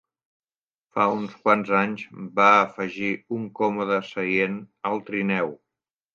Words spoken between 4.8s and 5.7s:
al trineu.